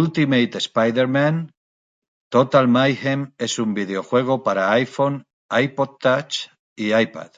[0.00, 1.40] Ultimate Spider-Man:
[2.38, 5.22] Total Mayhem es un videojuego para iPhone,
[5.64, 6.36] iPod Touch
[6.76, 7.32] y iPad.